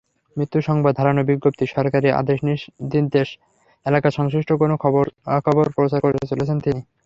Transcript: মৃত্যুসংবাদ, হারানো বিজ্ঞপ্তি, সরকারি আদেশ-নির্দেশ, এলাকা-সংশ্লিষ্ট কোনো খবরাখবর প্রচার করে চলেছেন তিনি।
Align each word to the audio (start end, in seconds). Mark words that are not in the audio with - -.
মৃত্যুসংবাদ, 0.37 0.93
হারানো 0.97 1.21
বিজ্ঞপ্তি, 1.23 1.65
সরকারি 1.67 2.07
আদেশ-নির্দেশ, 2.13 3.27
এলাকা-সংশ্লিষ্ট 3.85 4.49
কোনো 4.61 4.75
খবরাখবর 4.83 5.65
প্রচার 5.75 5.99
করে 6.01 6.29
চলেছেন 6.31 6.57
তিনি। 6.61 6.81